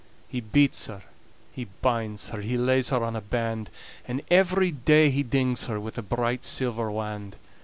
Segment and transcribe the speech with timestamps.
[0.27, 1.03] He beats her,
[1.53, 3.69] he binds her, He lays her on a band;
[4.07, 7.37] And every day he dings her With a bright silver wand.